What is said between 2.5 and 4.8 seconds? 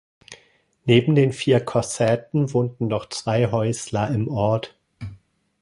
wohnten noch zwei Häusler im Ort.